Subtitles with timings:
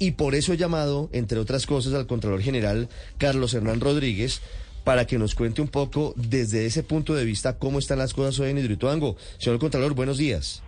[0.00, 4.40] Y por eso he llamado, entre otras cosas, al Contralor General Carlos Hernán Rodríguez
[4.82, 8.40] para que nos cuente un poco desde ese punto de vista cómo están las cosas
[8.40, 9.16] hoy en Hidroituango.
[9.38, 10.60] Señor Contralor, buenos días.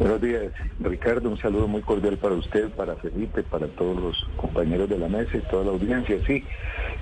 [0.00, 1.28] Buenos días, Ricardo.
[1.28, 5.36] Un saludo muy cordial para usted, para Felipe, para todos los compañeros de la mesa
[5.36, 6.16] y toda la audiencia.
[6.26, 6.42] Sí,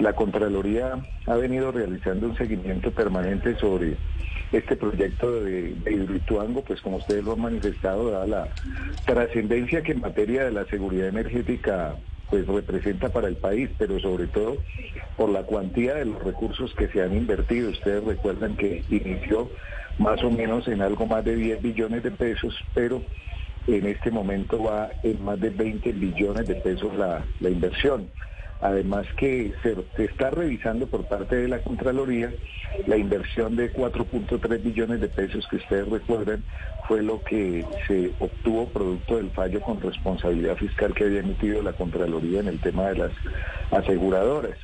[0.01, 3.97] la Contraloría ha venido realizando un seguimiento permanente sobre
[4.51, 8.49] este proyecto de, de Hidroituango, pues como ustedes lo han manifestado, dada la
[9.07, 11.95] trascendencia que en materia de la seguridad energética
[12.31, 14.57] pues representa para el país, pero sobre todo
[15.17, 17.71] por la cuantía de los recursos que se han invertido.
[17.71, 19.51] Ustedes recuerdan que inició
[19.99, 23.03] más o menos en algo más de 10 billones de pesos, pero
[23.67, 28.09] en este momento va en más de 20 billones de pesos la, la inversión.
[28.61, 32.33] Además que se, se, está revisando por parte de la Contraloría
[32.87, 36.43] la inversión de 4.3 billones de pesos que ustedes recuerdan
[36.89, 41.73] fue lo que se obtuvo producto del fallo con responsabilidad fiscal que había emitido la
[41.75, 43.13] Contraloría en el tema de las
[43.71, 44.59] aseguradoras.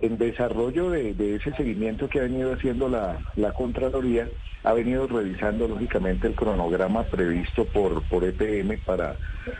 [0.00, 4.28] En desarrollo de, ese seguimiento que ha venido haciendo la, la Contraloría,
[4.62, 9.16] ha venido revisando lógicamente el cronograma previsto por, por EPM para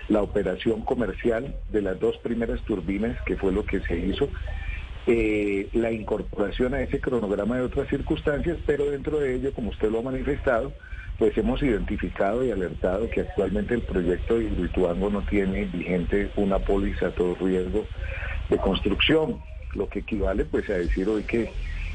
[0.09, 4.29] la operación comercial de las dos primeras turbinas, que fue lo que se hizo,
[5.07, 9.91] eh, la incorporación a ese cronograma de otras circunstancias, pero dentro de ello, como usted
[9.91, 10.73] lo ha manifestado,
[11.19, 16.59] pues hemos identificado y alertado que actualmente el proyecto de Hidroituango no tiene vigente una
[16.59, 17.87] póliza a todo riesgo
[18.49, 19.41] de construcción,
[19.75, 21.51] lo que equivale pues a decir hoy que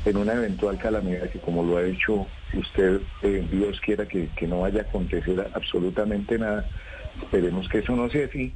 [0.05, 4.47] en una eventual calamidad, que como lo ha dicho usted, eh, Dios quiera que, que
[4.47, 6.69] no vaya a acontecer absolutamente nada,
[7.21, 8.55] esperemos que eso no sea así,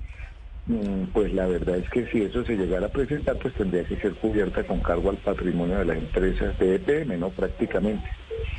[1.13, 4.13] pues la verdad es que si eso se llegara a presentar, pues tendría que ser
[4.15, 7.29] cubierta con cargo al patrimonio de las empresas de EPM, ¿no?
[7.29, 8.09] Prácticamente.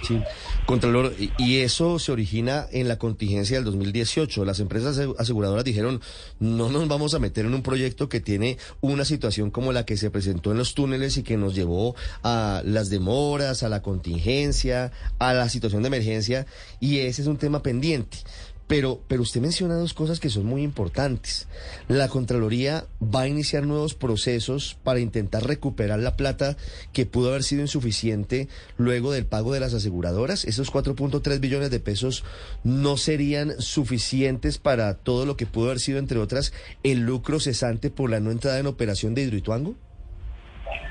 [0.02, 0.20] Sí,
[0.64, 4.44] Contralor, y eso se origina en la contingencia del 2018.
[4.44, 6.00] Las empresas aseguradoras dijeron,
[6.38, 9.96] no nos vamos a meter en un proyecto que tiene una situación como la que
[9.96, 14.92] se presentó en los túneles y que nos llevó a las demoras, a la contingencia,
[15.18, 16.46] a la situación de emergencia,
[16.80, 18.18] y ese es un tema pendiente.
[18.68, 21.48] Pero, pero usted menciona dos cosas que son muy importantes.
[21.88, 26.56] La Contraloría va a iniciar nuevos procesos para intentar recuperar la plata
[26.92, 28.46] que pudo haber sido insuficiente
[28.76, 30.44] luego del pago de las aseguradoras.
[30.44, 32.24] Esos 4.3 billones de pesos
[32.62, 36.52] no serían suficientes para todo lo que pudo haber sido, entre otras,
[36.82, 39.76] el lucro cesante por la no entrada en operación de Hidroituango.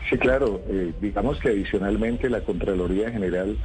[0.09, 0.61] Sí, claro.
[0.69, 3.57] Eh, digamos que adicionalmente la Contraloría General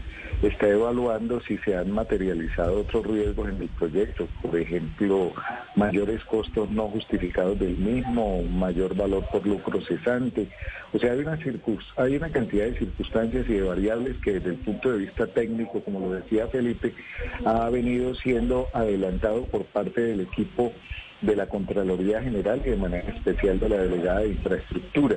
[0.49, 5.33] está evaluando si se han materializado otros riesgos en el proyecto, por ejemplo,
[5.77, 10.49] mayores costos no justificados del mismo, mayor valor por lucro cesante.
[10.93, 11.39] O sea, hay una,
[11.97, 15.83] hay una cantidad de circunstancias y de variables que desde el punto de vista técnico,
[15.85, 16.93] como lo decía Felipe,
[17.45, 20.73] ha venido siendo adelantado por parte del equipo
[21.21, 25.17] de la Contraloría General y de manera especial de la Delegada de Infraestructura.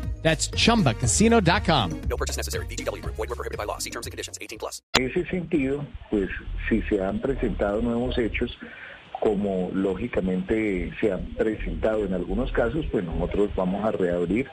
[0.21, 2.01] That's chumbacasino.com.
[2.09, 2.65] No purchase necessary.
[2.67, 3.03] BGW.
[3.05, 3.79] Void were prohibited by law.
[3.79, 4.81] See terms and conditions 18 plus.
[4.93, 6.29] En ese sentido, pues
[6.69, 8.55] si se han presentado nuevos hechos,
[9.19, 14.47] como lógicamente se han presentado en algunos casos, pues nosotros vamos a reabrir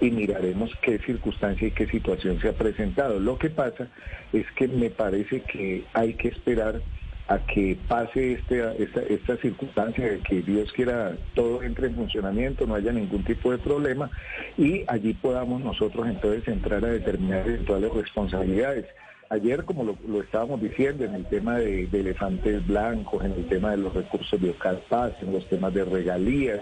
[0.00, 3.18] y miraremos qué circunstancia y qué situación se ha presentado.
[3.18, 3.88] Lo que pasa
[4.32, 6.82] es que me parece que hay que esperar
[7.28, 12.66] a que pase este, esta, esta circunstancia de que Dios quiera todo entre en funcionamiento,
[12.66, 14.10] no haya ningún tipo de problema
[14.56, 18.86] y allí podamos nosotros entonces entrar a determinar eventuales responsabilidades.
[19.30, 23.72] Ayer, como lo, lo, estábamos diciendo, en el tema de, elefantes blancos, en el tema
[23.72, 26.60] de los recursos de Ocalpaz, en los temas de regalías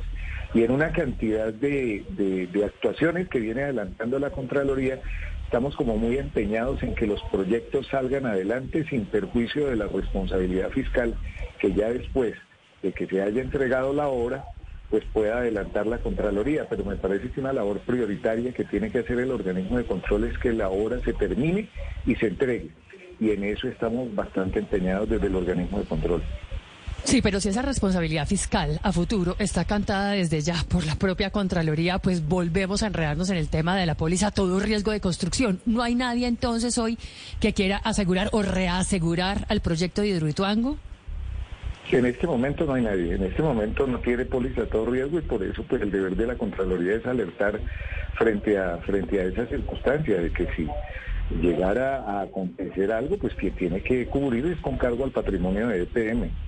[0.52, 2.04] y en una cantidad de,
[2.52, 5.00] de actuaciones que viene adelantando la Contraloría,
[5.46, 10.70] estamos como muy empeñados en que los proyectos salgan adelante sin perjuicio de la responsabilidad
[10.70, 11.16] fiscal
[11.60, 12.34] que ya después
[12.82, 14.44] de que se haya entregado la obra,
[14.90, 18.98] pues pueda adelantar la Contraloría, pero me parece que una labor prioritaria que tiene que
[18.98, 21.68] hacer el organismo de control es que la obra se termine
[22.04, 22.70] y se entregue.
[23.20, 26.22] Y en eso estamos bastante empeñados desde el organismo de control.
[27.06, 31.30] Sí, pero si esa responsabilidad fiscal a futuro está cantada desde ya por la propia
[31.30, 35.60] Contraloría, pues volvemos a enredarnos en el tema de la póliza todo riesgo de construcción.
[35.66, 36.98] ¿No hay nadie entonces hoy
[37.38, 40.78] que quiera asegurar o reasegurar al proyecto de Hidroituango?
[41.92, 45.20] En este momento no hay nadie, en este momento no tiene póliza a todo riesgo
[45.20, 47.60] y por eso pues el deber de la Contraloría es alertar
[48.18, 50.66] frente a, frente a esa circunstancia de que si
[51.40, 55.82] llegara a acontecer algo, pues que tiene que cubrir es con cargo al patrimonio de
[55.82, 56.45] EPM.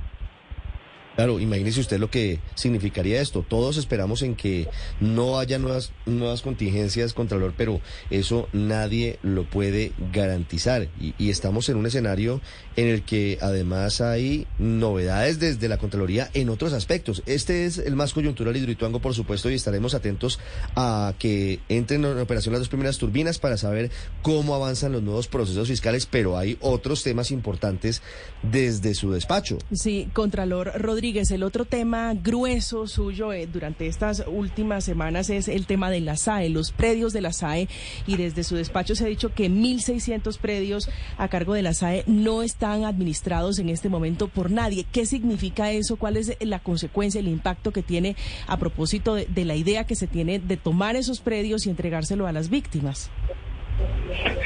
[1.19, 3.43] Claro, imagínese usted lo que significaría esto.
[3.47, 4.69] Todos esperamos en que
[5.01, 10.87] no haya nuevas, nuevas contingencias, Contralor, pero eso nadie lo puede garantizar.
[11.01, 12.41] Y, estamos en un escenario
[12.77, 17.25] en el que además hay novedades desde la Contraloría en otros aspectos.
[17.27, 20.39] Este es el más coyuntural Hidroituango, por supuesto, y estaremos atentos
[20.77, 23.91] a que entren en operación las dos primeras turbinas para saber
[24.23, 28.03] cómo avanzan los nuevos procesos fiscales, pero hay otros temas importantes
[28.45, 29.59] desde su despacho.
[29.73, 31.08] Sí, Contralor Rodríguez.
[31.09, 36.19] El otro tema grueso suyo eh, durante estas últimas semanas es el tema de la
[36.19, 37.67] SAE, los predios de la SAE,
[38.07, 42.05] y desde su despacho se ha dicho que 1.600 predios a cargo de la SAE
[42.07, 44.85] no están administrados en este momento por nadie.
[44.93, 45.97] ¿Qué significa eso?
[45.97, 48.15] ¿Cuál es la consecuencia, el impacto que tiene
[48.47, 52.33] a propósito de, la idea que se tiene de tomar esos predios y entregárselo a
[52.33, 53.11] las víctimas?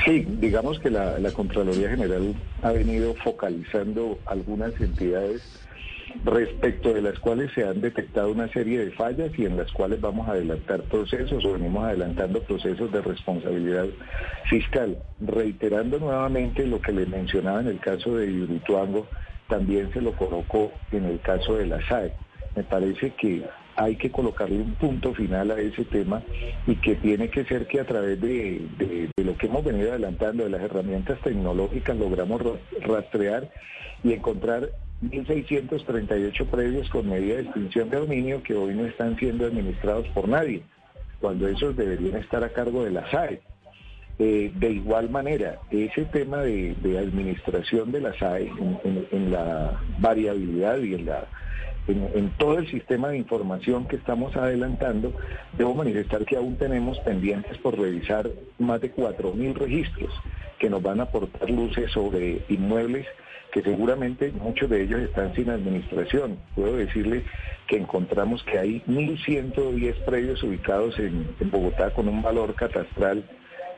[0.05, 5.62] Sí, digamos que la Contraloría General ha venido focalizando algunas entidades
[6.25, 10.01] respecto de las cuales se han detectado una serie de fallas y en las cuales
[10.01, 13.87] vamos a adelantar procesos o venimos adelantando procesos de responsabilidad
[14.49, 14.99] fiscal.
[15.21, 19.07] Reiterando nuevamente lo que le mencionaba en el caso de Hidroituango,
[19.49, 22.15] también se lo colocó en el caso de la SAE.
[22.57, 23.45] Me parece que
[23.77, 26.23] hay que colocarle un punto final a ese tema
[26.67, 29.91] y que tiene que ser que a través de, de, de lo que hemos venido
[29.91, 32.43] adelantando, de las herramientas tecnológicas, logramos
[32.83, 33.51] rastrear
[34.05, 34.71] y encontrar
[35.03, 40.29] 1.638 predios con medida de extinción de dominio que hoy no están siendo administrados por
[40.29, 40.63] nadie,
[41.21, 43.41] cuando esos deberían estar a cargo de la SAE.
[44.19, 49.33] Eh, de igual manera, ese tema de, de administración de la SAE en, en, en
[49.33, 51.27] la variabilidad y en la
[51.89, 55.13] en, todo el sistema de información que estamos adelantando,
[55.57, 60.13] debo manifestar que aún tenemos pendientes por revisar más de 4.000 registros
[60.59, 63.07] que nos van a aportar luces sobre inmuebles
[63.53, 66.39] que seguramente muchos de ellos están sin administración.
[66.55, 67.25] Puedo decirle
[67.67, 73.25] que encontramos que hay 1.110 predios ubicados en, en Bogotá con un valor catastral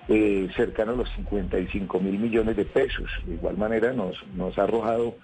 [0.09, 3.11] eh, cercano a los 55 mil millones de pesos.
[3.25, 5.17] De igual manera nos, nos ha arrojado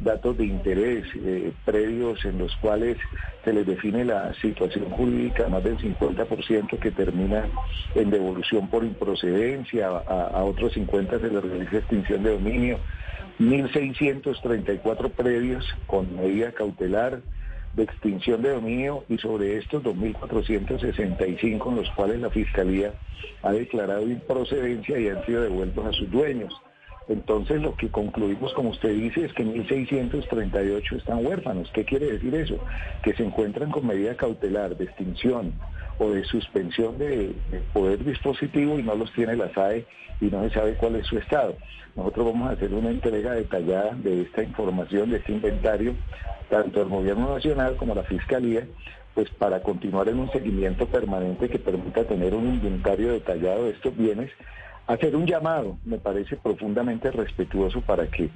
[0.00, 2.96] datos de interés, eh, predios en los cuales
[3.44, 7.48] se les define la situación jurídica, más del 50% que termina
[7.94, 12.78] en devolución por improcedencia, a, otros 50 se les realiza extinción de dominio,
[13.40, 17.20] 1.634 predios con medida cautelar
[17.74, 22.94] de extinción de dominio y sobre estos 2.465 en los cuales la Fiscalía
[23.42, 26.52] ha declarado improcedencia y han sido devueltos a sus dueños.
[27.08, 31.70] Entonces lo que concluimos, como usted dice, es que 1.638 están huérfanos.
[31.72, 32.58] ¿Qué quiere decir eso?
[33.02, 35.54] Que se encuentran con medida cautelar de extinción
[35.98, 39.86] o de suspensión de, de, poder dispositivo y no los tiene la SAE
[40.20, 41.56] y no se sabe cuál es su estado.
[41.96, 45.96] Nosotros vamos a hacer una entrega detallada de esta información, de este inventario,
[46.50, 48.66] tanto al Gobierno Nacional como la Fiscalía,
[49.14, 53.96] pues para continuar en un seguimiento permanente que permita tener un inventario detallado de estos
[53.96, 54.30] bienes
[54.88, 58.30] hacer un llamado, me parece profundamente respetuoso para que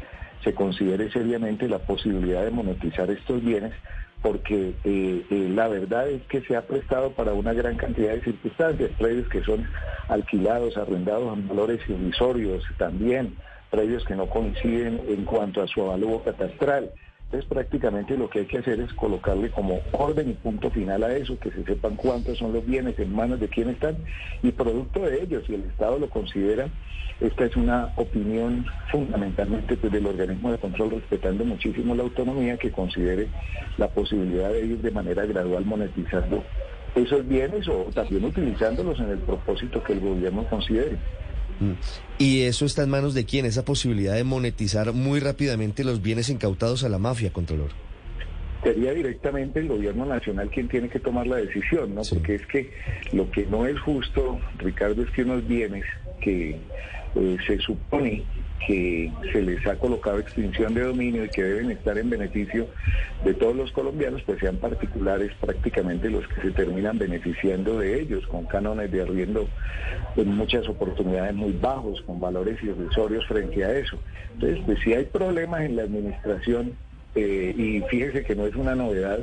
[0.44, 3.72] se considere seriamente la posibilidad de monetizar estos bienes,
[4.20, 8.22] porque eh, eh, la verdad es que se ha prestado para una gran cantidad de
[8.22, 9.66] circunstancias, predios que son
[10.08, 13.36] alquilados, arrendados a valores irrisorios también,
[13.70, 16.92] predios que no coinciden en cuanto a su avalúo catastral.
[17.32, 21.16] Entonces prácticamente lo que hay que hacer es colocarle como orden y punto final a
[21.16, 23.96] eso, que se sepan cuántos son los bienes en manos de quién están
[24.42, 26.68] y producto de ellos, si el Estado lo considera,
[27.20, 32.70] esta es una opinión fundamentalmente pues, del organismo de control respetando muchísimo la autonomía que
[32.70, 33.30] considere
[33.78, 36.44] la posibilidad de ir de manera gradual monetizando
[36.94, 40.98] esos bienes o también utilizándolos en el propósito que el gobierno considere.
[42.18, 43.46] ¿Y eso está en manos de quién?
[43.46, 47.70] Esa posibilidad de monetizar muy rápidamente los bienes incautados a la mafia, Contralor.
[48.62, 52.04] Sería directamente el gobierno nacional quien tiene que tomar la decisión, ¿no?
[52.04, 52.14] Sí.
[52.14, 52.70] Porque es que
[53.12, 55.84] lo que no es justo, Ricardo, es que unos bienes
[56.20, 56.60] que
[57.16, 58.22] eh, se supone
[58.66, 62.68] que se les ha colocado extinción de dominio y que deben estar en beneficio
[63.24, 68.26] de todos los colombianos, pues sean particulares prácticamente los que se terminan beneficiando de ellos,
[68.26, 69.48] con cánones de arriendo
[70.16, 73.98] en muchas oportunidades muy bajos, con valores irrisorios frente a eso.
[74.34, 76.72] Entonces, pues si hay problemas en la administración,
[77.14, 79.20] eh, y fíjese que no es una novedad,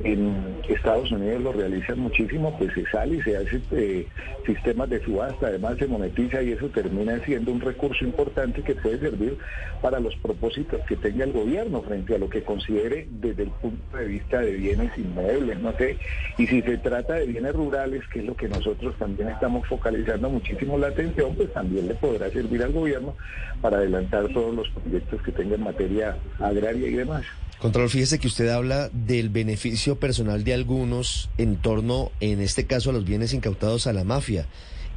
[0.00, 4.06] en Estados Unidos lo realizan muchísimo, pues se sale y se hace eh,
[4.44, 8.98] sistemas de subasta, además se monetiza y eso termina siendo un recurso importante que puede
[8.98, 9.38] servir
[9.80, 13.96] para los propósitos que tenga el gobierno frente a lo que considere desde el punto
[13.96, 15.98] de vista de bienes inmuebles, no sé,
[16.36, 20.28] y si se trata de bienes rurales, que es lo que nosotros también estamos focalizando
[20.28, 23.14] muchísimo la atención, pues también le podrá servir al gobierno
[23.60, 27.24] para adelantar todos los proyectos que tenga en materia agraria y demás.
[27.60, 32.90] Contralor, fíjese que usted habla del beneficio personal de algunos en torno, en este caso,
[32.90, 34.46] a los bienes incautados a la mafia.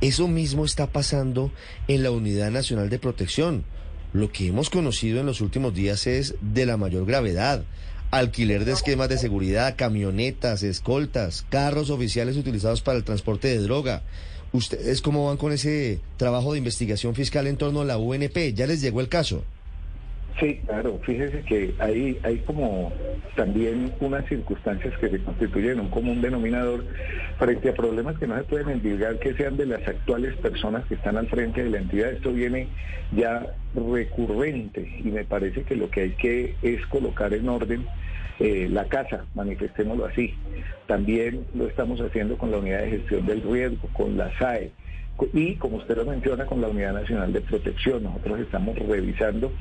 [0.02, 1.52] Eso mismo está pasando
[1.88, 3.64] en la Unidad Nacional de Protección.
[4.12, 7.64] Lo que hemos conocido en los últimos días es de la mayor gravedad.
[8.12, 14.04] Alquiler de esquemas de seguridad, camionetas, escoltas, carros oficiales utilizados para el transporte de droga.
[14.52, 18.54] ¿Ustedes cómo van con ese trabajo de investigación fiscal en torno a la UNP?
[18.54, 19.46] ¿Ya les llegó el caso?
[20.40, 22.94] Sí, claro, fíjese que hay, hay como
[23.36, 26.86] también unas circunstancias que se constituyen un común denominador
[27.38, 30.96] frente a problemas que no se pueden endilgar que sean de las actuales personas que
[30.96, 32.12] están al frente de la entidad.
[32.12, 32.70] Esto viene
[33.12, 37.86] ya recurrente y me parece que lo que hay que es colocar en orden
[38.40, 40.34] eh, la casa, manifestémoslo así.
[40.88, 44.72] También lo estamos haciendo con la unidad de gestión del riesgo, con la SAE
[45.34, 49.54] y como usted lo menciona con la Unidad Nacional de Protección, nosotros estamos revisando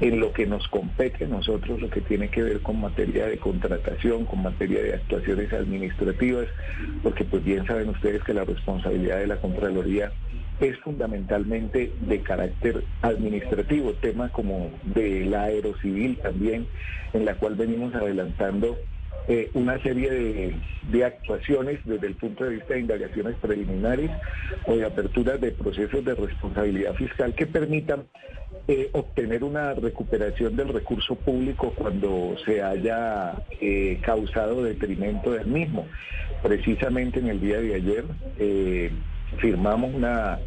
[0.00, 4.24] en lo que nos compete nosotros, lo que tiene que ver con materia de contratación,
[4.24, 6.46] con materia de actuaciones administrativas,
[7.02, 10.12] porque pues bien saben ustedes que la responsabilidad de la Contraloría
[10.60, 16.66] es fundamentalmente de carácter administrativo, tema como de la aerocivil también,
[17.12, 18.76] en la cual venimos adelantando
[19.28, 20.58] eh, una serie
[20.90, 24.10] de, actuaciones desde el punto de vista de indagaciones preliminares
[24.66, 28.04] o de aperturas de procesos de responsabilidad fiscal que permitan
[28.66, 35.86] eh, obtener una recuperación del recurso público cuando se haya eh, causado detrimento del mismo.
[36.42, 38.04] Precisamente en el día de ayer
[39.40, 40.38] firmamos una,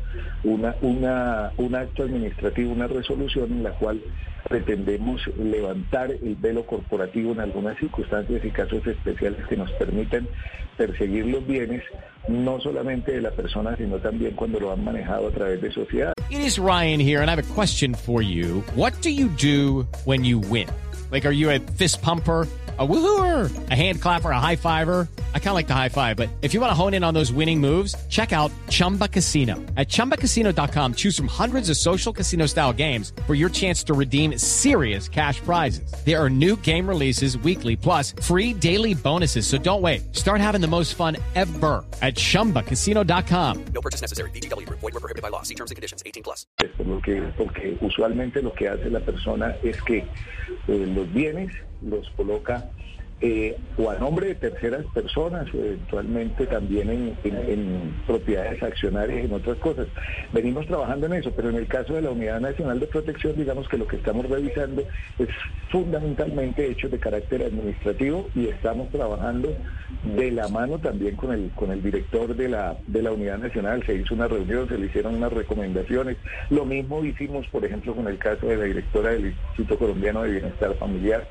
[0.43, 4.01] una, una, un acto administrativo, una resolución en la cual
[4.47, 10.27] pretendemos levantar el velo corporativo en algunas circunstancias y casos especiales que nos permiten
[10.77, 11.83] perseguir los bienes
[12.27, 16.13] no solamente de la persona, sino también cuando lo han manejado a través de sociedad.
[16.29, 18.63] It is Ryan here and I have a question for you.
[18.75, 20.67] What do you do when you win?
[21.11, 22.47] Like, are you a fist pumper?
[22.79, 25.09] A woohooer, a hand clapper, a high fiver.
[25.33, 27.13] I kind of like the high five, but if you want to hone in on
[27.13, 29.55] those winning moves, check out Chumba Casino.
[29.75, 34.37] At ChumbaCasino.com, choose from hundreds of social casino style games for your chance to redeem
[34.37, 35.91] serious cash prizes.
[36.05, 39.45] There are new game releases weekly, plus free daily bonuses.
[39.45, 40.15] So don't wait.
[40.15, 43.65] Start having the most fun ever at ChumbaCasino.com.
[43.73, 44.29] No purchase necessary.
[44.31, 44.67] BGW.
[44.69, 45.41] Void were prohibited by law.
[45.41, 46.01] See terms and conditions.
[46.05, 46.45] 18 plus.
[46.77, 50.05] Porque, porque usualmente lo que hace la persona es que
[50.67, 51.51] eh, los bienes
[51.81, 52.71] los coloca
[53.23, 59.87] eh, o a nombre de terceras personas eventualmente también en, propiedades accionarias en otras cosas.
[60.33, 63.69] Venimos trabajando en eso, pero en el caso de la Unidad Nacional de Protección, digamos
[63.69, 64.81] que lo que estamos revisando
[65.19, 65.29] es
[65.69, 69.55] fundamentalmente hechos de carácter administrativo y estamos trabajando
[70.15, 73.83] de la mano también con el, con el director de la, de la Unidad Nacional.
[73.85, 76.17] Se hizo una reunión, se le hicieron unas recomendaciones.
[76.49, 80.31] Lo mismo hicimos, por ejemplo, con el caso de la directora del Instituto Colombiano de
[80.31, 81.27] Bienestar Familiar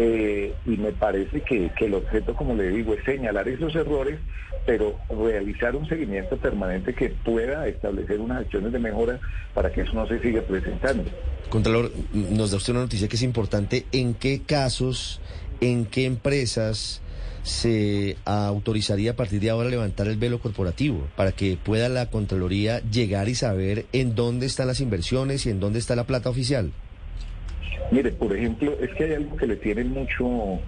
[0.00, 4.20] eh, y me parece que, el objeto, como le digo, es señalar esos errores,
[4.64, 9.18] pero realizar un seguimiento permanente que pueda establecer unas acciones de mejora
[9.54, 11.10] para que eso no se siga presentando.
[11.50, 13.86] Contralor, nos da usted una noticia que es importante.
[13.90, 15.20] ¿En qué casos,
[15.60, 17.02] en qué empresas
[17.42, 22.80] se autorizaría a partir de ahora levantar el velo corporativo para que pueda la Contraloría
[22.82, 26.72] llegar y saber en dónde están las inversiones y en dónde está la plata oficial?
[27.90, 30.60] Mire, por ejemplo, es que hay algo que le tiene mucho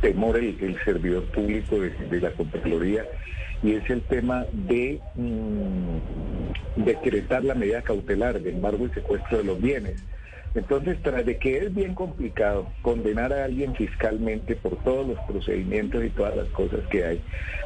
[0.00, 3.04] temor el, servidor público de, la Contraloría
[3.62, 9.44] y es el tema de mm, decretar la medida cautelar de embargo y secuestro de
[9.44, 10.02] los bienes.
[10.56, 16.02] Entonces, tras de que es bien complicado condenar a alguien fiscalmente por todos los procedimientos
[16.02, 17.20] y todas las cosas que hay,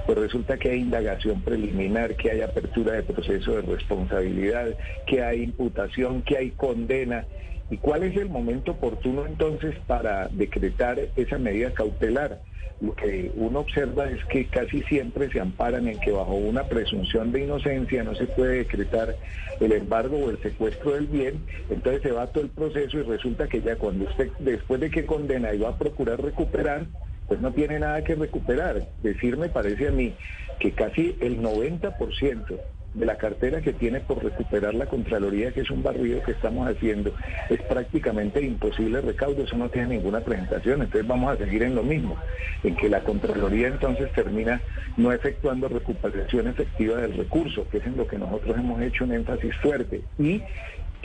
[0.06, 4.74] pues resulta que hay indagación preliminar, que hay apertura de proceso de responsabilidad,
[5.06, 7.26] que hay imputación, que hay condena
[7.70, 12.42] ¿Y cuál es el momento oportuno entonces para decretar esa medida cautelar?
[12.80, 17.30] Lo que uno observa es que casi siempre se amparan en que bajo una presunción
[17.30, 19.14] de inocencia no se puede decretar
[19.60, 23.46] el embargo o el secuestro del bien, entonces se va todo el proceso y resulta
[23.46, 26.86] que ya cuando usted, después de que condena y va a procurar recuperar,
[27.28, 28.88] pues no tiene nada que recuperar.
[29.02, 30.14] Decir me parece a mí
[30.58, 32.58] que casi el 90%
[32.92, 36.68] de la cartera que tiene por recuperar la Contraloría, que es un barrido que estamos
[36.68, 37.14] haciendo,
[37.48, 41.82] es prácticamente imposible recaudo, eso no tiene ninguna presentación, entonces vamos a seguir en lo
[41.82, 42.16] mismo,
[42.64, 44.60] en que la Contraloría entonces termina
[44.96, 49.12] no efectuando recuperación efectiva del recurso, que es en lo que nosotros hemos hecho un
[49.12, 50.42] énfasis fuerte, y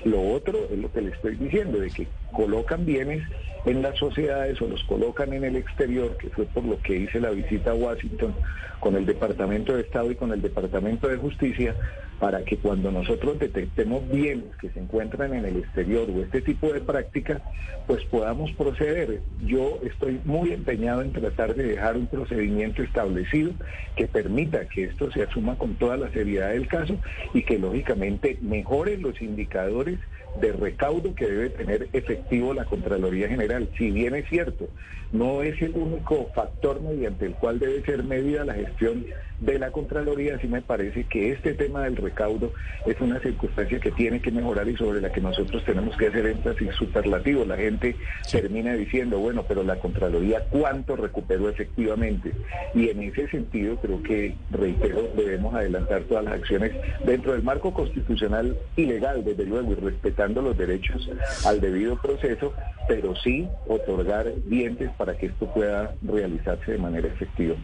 [0.04, 3.24] lo otro es lo que le estoy diciendo, de que colocan bienes
[3.66, 7.20] en las sociedades o los colocan en el exterior, que fue por lo que hice
[7.20, 8.36] la visita a Washington
[8.80, 11.76] con el Departamento de Estado y con el Departamento de Justicia,
[12.20, 16.72] para que cuando nosotros detectemos bienes que se encuentran en el exterior o este tipo
[16.72, 17.42] de prácticas,
[17.88, 19.22] pues podamos proceder.
[19.46, 23.52] Yo estoy muy empeñado en tratar de dejar un procedimiento establecido
[23.96, 26.98] que permita que esto se asuma con toda la seriedad del caso
[27.34, 30.00] y que lógicamente mejore los indicadores
[30.36, 33.70] de recaudo que debe tener efectivo la Contraloría General.
[33.78, 34.70] Si bien es cierto,
[35.12, 39.06] no es el único factor mediante el cual debe ser medida la gestión
[39.40, 42.54] de la Contraloría, sí me parece que este tema del recaudo
[42.86, 46.26] es una circunstancia que tiene que mejorar y sobre la que nosotros tenemos que hacer
[46.26, 47.46] énfasis superlativo.
[47.46, 47.96] La gente
[48.32, 52.32] termina diciendo, bueno, pero la Contraloría, ¿cuánto recuperó efectivamente?
[52.74, 56.72] Y en ese sentido creo que, reitero, debemos adelantar todas las acciones
[57.06, 61.10] dentro del marco constitucional y legal, desde luego, y respetando los derechos
[61.46, 62.54] al debido proceso,
[62.88, 67.56] pero sí otorgar dientes para que esto pueda realizarse de manera efectiva.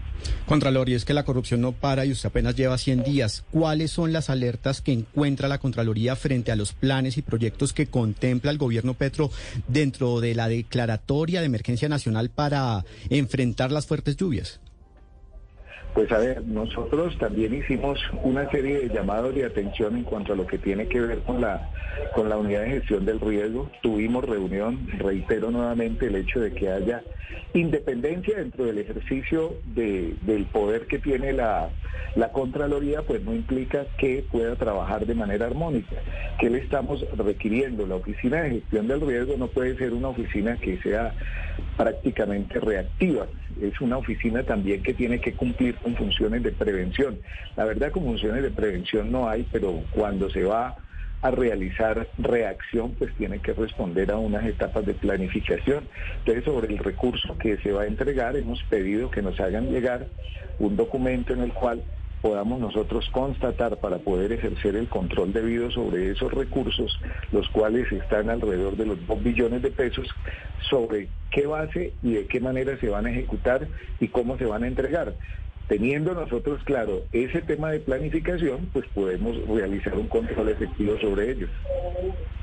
[0.45, 3.43] Contralor, y es que la corrupción no para y usted apenas lleva 100 días.
[3.51, 7.87] ¿Cuáles son las alertas que encuentra la Contraloría frente a los planes y proyectos que
[7.87, 9.31] contempla el gobierno Petro
[9.67, 14.59] dentro de la declaratoria de emergencia nacional para enfrentar las fuertes lluvias?
[15.93, 20.35] Pues a ver, nosotros también hicimos una serie de llamados de atención en cuanto a
[20.35, 21.69] lo que tiene que ver con la
[22.13, 23.69] con la unidad de gestión del riesgo.
[23.81, 27.03] Tuvimos reunión, reitero nuevamente el hecho de que haya
[27.53, 31.69] independencia dentro del ejercicio del poder que tiene la,
[32.15, 35.95] la Contraloría, pues no implica que pueda trabajar de manera armónica.
[36.39, 37.85] ¿Qué le estamos requiriendo?
[37.85, 41.13] La oficina de gestión del riesgo no puede ser una oficina que sea
[41.77, 43.27] prácticamente reactiva.
[43.61, 47.19] Es una oficina también que tiene que cumplir con funciones de prevención.
[47.55, 50.75] La verdad, con funciones de prevención no hay, pero cuando se va
[51.21, 55.87] a realizar reacción, pues tiene que responder a unas etapas de planificación.
[56.19, 60.07] Entonces, sobre el recurso que se va a entregar, hemos pedido que nos hagan llegar
[60.59, 61.83] un documento en el cual
[62.21, 66.99] podamos nosotros constatar para poder ejercer el control debido sobre esos recursos,
[67.31, 70.07] los cuales están alrededor de los 2 billones de pesos,
[70.69, 73.67] sobre qué base y de qué manera se van a ejecutar
[73.99, 75.15] y cómo se van a entregar.
[75.71, 81.49] Teniendo nosotros claro ese tema de planificación, pues podemos realizar un control efectivo sobre ellos.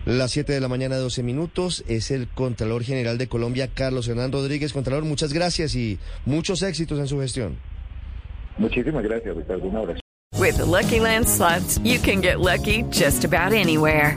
[0.07, 4.33] Las 7 de la mañana, 12 minutos, es el Contralor General de Colombia, Carlos Hernán
[4.33, 4.73] Rodríguez.
[4.73, 7.59] Contralor, muchas gracias y muchos éxitos en su gestión.
[8.57, 9.69] Muchísimas gracias, Ricardo.
[9.69, 10.01] Un abrazo.
[10.39, 14.17] With the Lucky Land slots, you can get lucky just about anywhere.